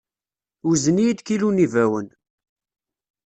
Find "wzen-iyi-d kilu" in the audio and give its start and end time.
0.67-1.49